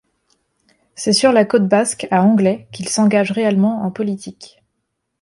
[0.95, 4.59] C’est sur la Côte basque, à Anglet qu'il s'engage réellement en politique.